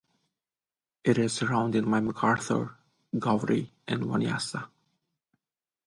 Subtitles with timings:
[1.03, 2.75] It is surrounded by Macarthur,
[3.19, 4.67] Gowrie and Wanniassa.